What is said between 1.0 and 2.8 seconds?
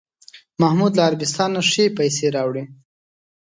عربستانه ښې پسې راوړې.